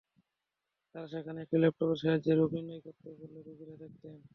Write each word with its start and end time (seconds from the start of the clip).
তাঁরা 0.95 1.07
সেখানে 1.13 1.39
একটি 1.41 1.55
ল্যাপটপের 1.59 1.99
সাহায্যে 2.01 2.33
রোগ 2.33 2.49
নির্ণয় 2.55 2.81
করতেন 2.85 3.11
বলে 3.19 3.37
রোগীদের 3.37 3.69
দেখাতেন। 3.73 4.15